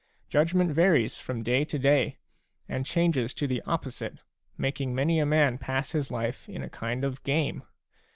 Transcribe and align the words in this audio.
Judgment 0.29 0.71
varies 0.71 1.19
from 1.19 1.43
day 1.43 1.63
to 1.63 1.77
day, 1.77 2.17
and 2.67 2.87
changes 2.87 3.35
to 3.35 3.45
the 3.45 3.61
opposite, 3.67 4.17
making 4.57 4.95
many 4.95 5.19
a 5.19 5.27
man 5.27 5.59
pass 5.59 5.91
his 5.91 6.09
life 6.09 6.49
in 6.49 6.63
a 6.63 6.69
kind 6.71 7.03
of 7.03 7.21
game. 7.21 7.61